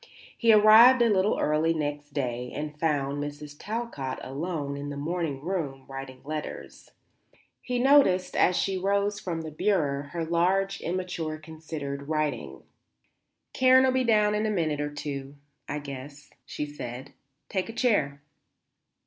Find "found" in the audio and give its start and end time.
2.79-3.23